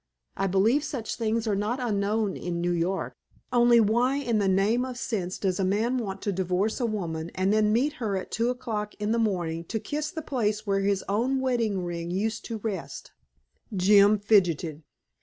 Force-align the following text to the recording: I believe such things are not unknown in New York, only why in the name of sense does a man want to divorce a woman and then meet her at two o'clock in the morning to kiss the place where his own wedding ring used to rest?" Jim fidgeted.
I 0.35 0.47
believe 0.47 0.83
such 0.83 1.15
things 1.15 1.45
are 1.45 1.55
not 1.55 1.79
unknown 1.79 2.35
in 2.35 2.59
New 2.59 2.71
York, 2.71 3.13
only 3.53 3.79
why 3.79 4.15
in 4.15 4.39
the 4.39 4.47
name 4.47 4.83
of 4.83 4.97
sense 4.97 5.37
does 5.37 5.59
a 5.59 5.63
man 5.63 5.97
want 5.99 6.23
to 6.23 6.31
divorce 6.31 6.79
a 6.79 6.87
woman 6.87 7.29
and 7.35 7.53
then 7.53 7.71
meet 7.71 7.93
her 8.01 8.17
at 8.17 8.31
two 8.31 8.49
o'clock 8.49 8.95
in 8.95 9.11
the 9.11 9.19
morning 9.19 9.63
to 9.65 9.79
kiss 9.79 10.09
the 10.09 10.23
place 10.23 10.65
where 10.65 10.81
his 10.81 11.03
own 11.07 11.39
wedding 11.39 11.83
ring 11.85 12.09
used 12.09 12.43
to 12.45 12.57
rest?" 12.57 13.11
Jim 13.75 14.17
fidgeted. 14.17 14.81